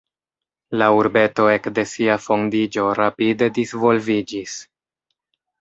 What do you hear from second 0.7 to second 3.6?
La urbeto ekde sia fondiĝo rapide